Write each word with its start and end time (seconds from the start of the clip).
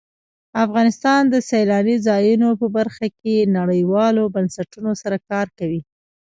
افغانستان 0.65 1.21
د 1.29 1.35
سیلانی 1.49 1.95
ځایونه 2.07 2.47
په 2.61 2.67
برخه 2.77 3.05
کې 3.19 3.35
نړیوالو 3.57 4.23
بنسټونو 4.35 4.91
سره 5.01 5.17
کار 5.29 5.47
کوي. 5.57 5.81